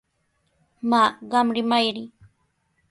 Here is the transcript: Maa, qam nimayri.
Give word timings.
Maa, 0.89 1.09
qam 1.31 1.47
nimayri. 1.55 2.03